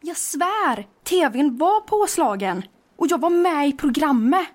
[0.00, 2.62] Jag svär, tvn var påslagen.
[2.96, 4.46] Och jag var med i programmet.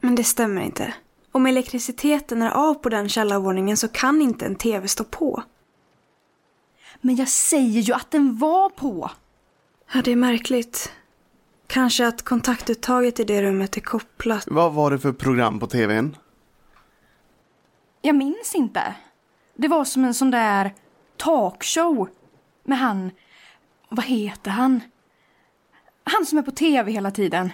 [0.00, 0.94] Men det stämmer inte.
[1.32, 5.42] Om elektriciteten är av på den källarvåningen så kan inte en tv stå på.
[7.00, 9.10] Men jag säger ju att den var på.
[9.94, 10.92] Ja, det är märkligt.
[11.66, 14.44] Kanske att kontaktuttaget i det rummet är kopplat.
[14.46, 16.16] Vad var det för program på tvn?
[18.02, 18.94] Jag minns inte.
[19.54, 20.74] Det var som en sån där
[21.16, 22.08] talkshow
[22.64, 23.10] med han...
[23.94, 24.80] Vad heter han?
[26.04, 27.50] Han som är på tv hela tiden.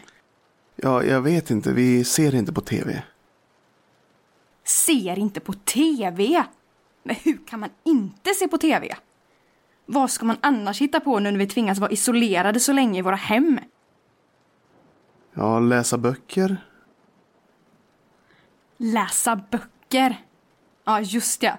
[0.76, 1.72] Ja, jag vet inte.
[1.72, 3.02] Vi ser inte på tv.
[4.64, 6.44] Ser inte på tv?
[7.02, 8.96] Men hur kan man inte se på tv?
[9.86, 13.02] Vad ska man annars hitta på nu när vi tvingas vara isolerade så länge i
[13.02, 13.60] våra hem?
[15.34, 16.56] Ja, läsa böcker.
[18.76, 20.24] Läsa böcker.
[20.84, 21.58] Ja, just ja.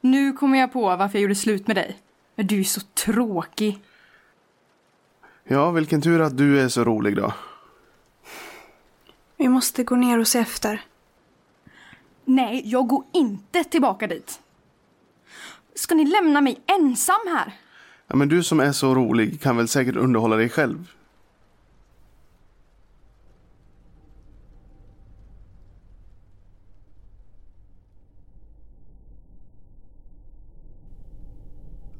[0.00, 1.96] Nu kommer jag på varför jag gjorde slut med dig.
[2.34, 3.80] Men du är så tråkig.
[5.48, 7.32] Ja, vilken tur att du är så rolig då.
[9.36, 10.80] Vi måste gå ner och se efter.
[12.24, 14.40] Nej, jag går inte tillbaka dit.
[15.74, 17.52] Ska ni lämna mig ensam här?
[18.06, 20.92] Ja, men du som är så rolig kan väl säkert underhålla dig själv.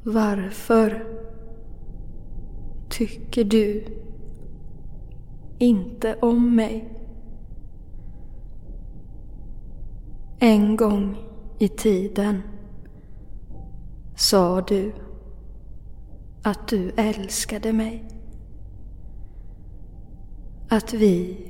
[0.02, 1.15] Varför
[2.96, 3.84] tycker du
[5.58, 6.88] inte om mig?
[10.38, 11.16] En gång
[11.58, 12.42] i tiden
[14.16, 14.92] sa du
[16.42, 18.08] att du älskade mig.
[20.68, 21.46] Att vi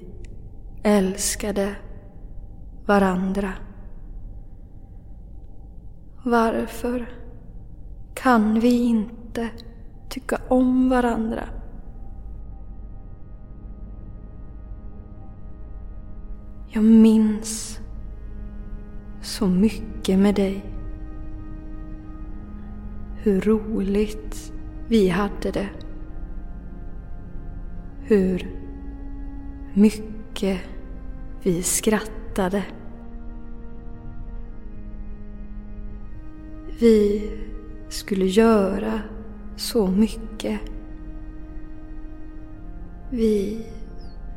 [0.82, 1.76] älskade
[2.86, 3.52] varandra.
[6.24, 7.06] Varför
[8.14, 9.50] kan vi inte
[10.16, 11.48] tycka om varandra?
[16.68, 17.80] Jag minns
[19.22, 20.64] så mycket med dig.
[23.16, 24.52] Hur roligt
[24.88, 25.68] vi hade det.
[28.00, 28.60] Hur
[29.74, 30.60] mycket
[31.42, 32.64] vi skrattade.
[36.80, 37.30] Vi
[37.88, 39.00] skulle göra
[39.56, 40.60] så mycket.
[43.10, 43.66] Vi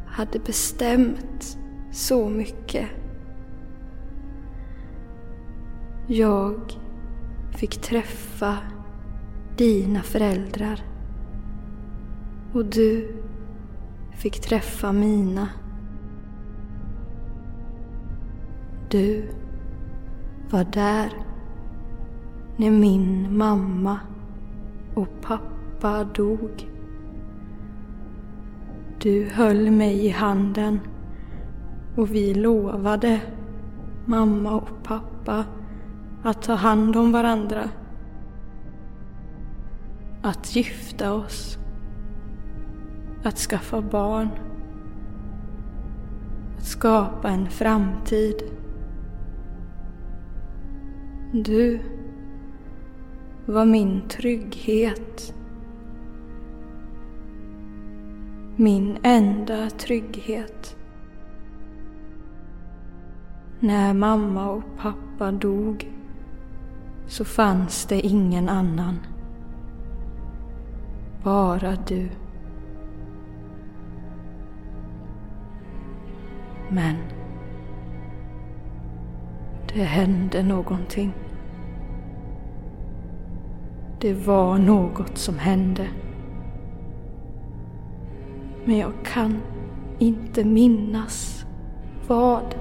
[0.06, 1.58] hade bestämt
[1.92, 2.88] så mycket.
[6.08, 6.80] Jag
[7.52, 8.58] fick träffa
[9.58, 10.84] dina föräldrar.
[12.54, 13.16] Och du
[14.12, 15.50] fick träffa mina.
[18.90, 19.30] Du
[20.52, 21.14] var där
[22.58, 24.00] när min mamma
[25.00, 26.70] och pappa dog.
[29.02, 30.80] Du höll mig i handen
[31.96, 33.22] och vi lovade,
[34.06, 35.46] mamma och pappa,
[36.24, 37.70] att ta hand om varandra.
[40.22, 41.58] Att gifta oss.
[43.24, 44.30] Att skaffa barn.
[46.58, 48.36] Att skapa en framtid.
[51.34, 51.80] Du
[53.50, 55.34] var min trygghet.
[58.56, 60.78] Min enda trygghet.
[63.60, 65.92] När mamma och pappa dog
[67.08, 69.00] så fanns det ingen annan.
[71.24, 72.10] Bara du.
[76.70, 76.96] Men
[79.74, 81.14] det hände någonting.
[84.02, 85.88] Det var något som hände.
[88.66, 89.38] Men jag kan
[90.00, 91.46] inte minnas
[92.08, 92.56] vad.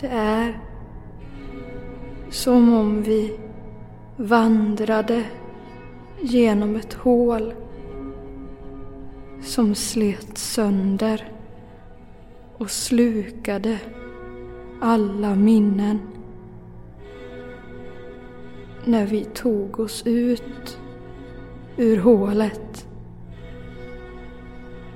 [0.00, 0.60] Det är
[2.30, 3.38] som om vi
[4.16, 5.24] vandrade
[6.20, 7.54] genom ett hål
[9.42, 11.32] som slet sönder
[12.58, 13.78] och slukade
[14.80, 15.98] alla minnen.
[18.86, 20.78] När vi tog oss ut
[21.76, 22.86] ur hålet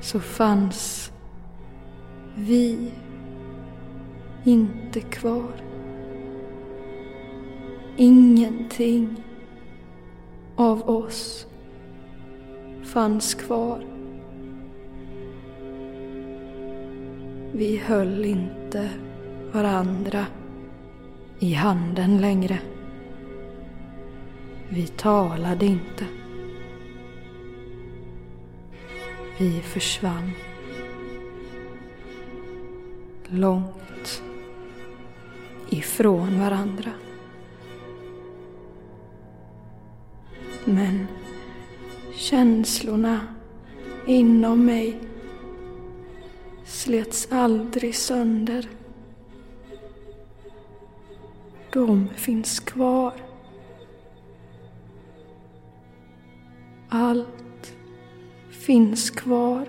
[0.00, 1.12] så fanns
[2.36, 2.92] vi
[4.44, 5.52] inte kvar.
[7.96, 9.24] Ingenting
[10.56, 11.46] av oss
[12.84, 13.84] fanns kvar.
[17.52, 18.90] Vi höll inte
[19.52, 20.26] varandra
[21.38, 22.58] i handen längre.
[24.70, 26.04] Vi talade inte.
[29.38, 30.30] Vi försvann.
[33.26, 34.22] Långt
[35.68, 36.90] ifrån varandra.
[40.64, 41.06] Men
[42.14, 43.20] känslorna
[44.06, 45.00] inom mig
[46.64, 48.68] slets aldrig sönder.
[51.72, 53.27] De finns kvar.
[56.90, 57.74] Allt
[58.50, 59.68] finns kvar.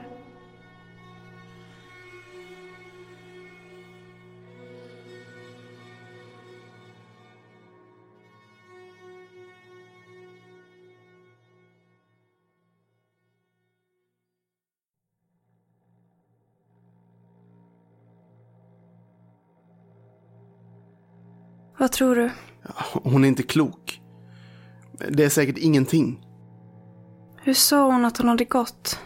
[21.77, 22.31] Vad tror du?
[23.03, 24.01] Hon är inte klok.
[25.09, 26.28] Det är säkert ingenting.
[27.41, 28.99] Hur sa hon att hon hade gått?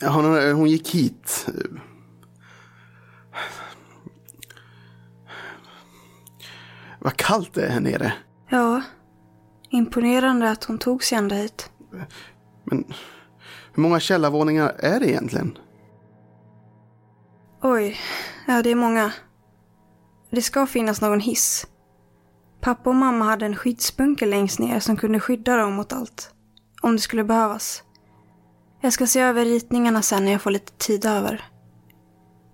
[0.00, 1.46] Hon, hon gick hit.
[6.98, 8.12] Vad kallt det är här nere.
[8.48, 8.82] Ja,
[9.70, 11.70] imponerande att hon tog sig ända hit.
[12.64, 12.84] Men
[13.74, 15.58] hur många källarvåningar är det egentligen?
[17.62, 17.96] Oj,
[18.46, 19.12] ja det är många.
[20.30, 21.66] Det ska finnas någon hiss.
[22.60, 26.33] Pappa och mamma hade en skyddsbunker längst ner som kunde skydda dem mot allt.
[26.84, 27.82] Om det skulle behövas.
[28.80, 31.44] Jag ska se över ritningarna sen när jag får lite tid över.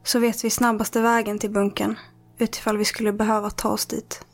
[0.03, 1.99] Så vet vi snabbaste vägen till bunkern
[2.39, 4.25] utifall vi skulle behöva ta oss dit.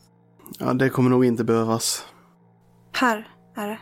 [0.59, 2.07] Ja, det kommer nog inte behövas.
[2.93, 3.79] Här är det.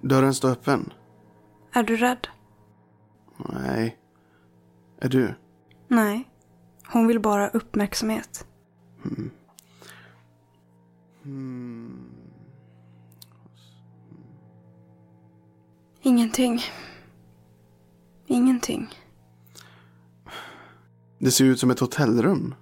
[0.00, 0.92] Dörren står öppen.
[1.72, 2.28] Är du rädd?
[3.36, 3.98] Nej.
[5.00, 5.34] Är du?
[5.88, 6.30] Nej.
[6.86, 8.46] Hon vill bara ha uppmärksamhet.
[16.08, 16.62] Ingenting.
[18.26, 18.88] Ingenting.
[21.18, 22.54] Det ser ut som ett hotellrum.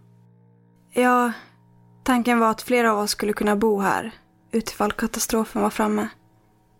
[0.93, 1.33] Ja,
[2.05, 4.15] tanken var att flera av oss skulle kunna bo här
[4.53, 6.09] utifall katastrofen var framme.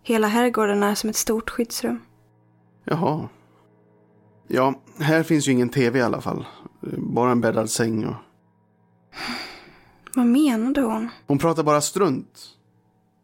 [0.03, 1.99] Hela herrgården är som ett stort skyddsrum.
[2.83, 3.29] Jaha.
[4.47, 6.45] Ja, här finns ju ingen tv i alla fall.
[6.97, 8.15] Bara en bäddad säng och...
[10.15, 11.09] Vad menade hon?
[11.27, 12.49] Hon pratar bara strunt.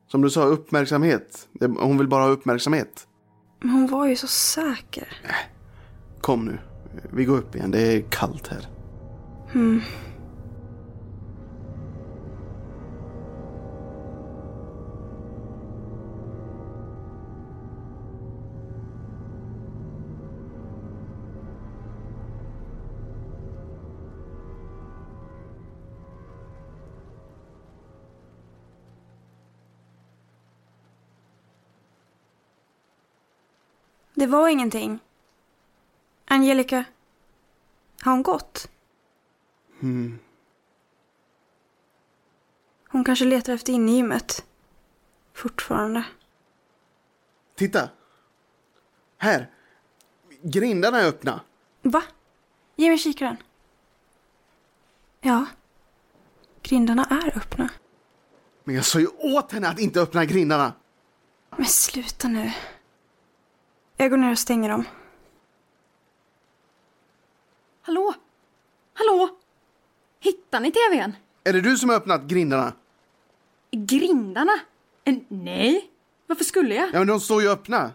[0.08, 1.48] Som du sa, uppmärksamhet.
[1.80, 3.08] Hon vill bara ha uppmärksamhet.
[3.64, 5.08] Men hon var ju så säker.
[6.22, 6.60] Kom nu.
[7.14, 7.72] Vi går upp igen.
[7.72, 8.68] Det är kallt här.
[34.24, 35.00] Det var ingenting.
[36.26, 36.86] Angelica.
[38.02, 38.70] Har hon gått?
[42.88, 44.46] Hon kanske letar efter inne i gymmet.
[45.34, 46.04] Fortfarande.
[47.56, 47.90] Titta!
[49.18, 49.52] Här!
[50.42, 51.42] Grindarna är öppna.
[51.82, 52.04] Va?
[52.76, 53.38] Ge mig kikaren.
[55.22, 55.46] Ja.
[56.62, 57.70] Grindarna är öppna.
[58.64, 60.74] Men jag sa ju åt henne att inte öppna grindarna.
[61.58, 62.52] Men sluta nu.
[63.98, 64.84] Jag går ner och stänger dem.
[67.82, 68.14] Hallå?
[68.94, 69.30] Hallå?
[70.20, 71.16] Hittar ni tvn?
[71.44, 72.74] Är det du som har öppnat grindarna?
[73.72, 74.54] Grindarna?
[75.04, 75.90] Eh, nej.
[76.28, 76.90] Varför skulle jag?
[76.94, 77.92] Ja, men de står ju öppna.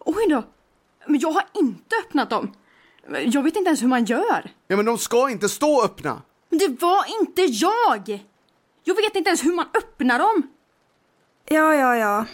[0.00, 0.42] Oj då.
[1.06, 2.54] Men jag har inte öppnat dem.
[3.24, 4.50] Jag vet inte ens hur man gör.
[4.66, 6.22] Ja, men de ska inte stå öppna.
[6.48, 8.26] Men det var inte jag!
[8.84, 10.42] Jag vet inte ens hur man öppnar dem.
[11.44, 12.24] Ja, ja, ja.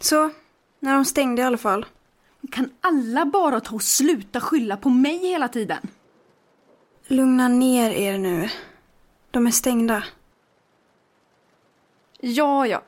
[0.00, 0.30] Så,
[0.78, 1.86] när de stängde i alla fall.
[2.50, 5.88] Kan alla bara ta och sluta skylla på mig hela tiden?
[7.06, 8.48] Lugna ner er nu.
[9.30, 10.04] De är stängda.
[12.20, 12.82] Ja, ja.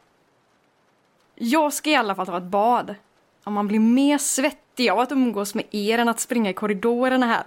[1.34, 2.94] Jag ska i alla fall ta ett bad.
[3.44, 7.26] Om man blir mer svettig av att umgås med er än att springa i korridorerna
[7.26, 7.46] här.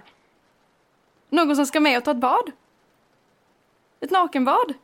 [1.30, 2.52] Någon som ska med och ta ett bad?
[4.00, 4.74] Ett nakenbad?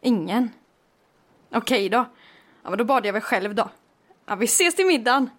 [0.00, 0.50] Ingen?
[1.50, 2.04] Okej då.
[2.62, 3.68] Ja, men då badar jag väl själv då.
[4.26, 5.30] Ja, vi ses till middagen.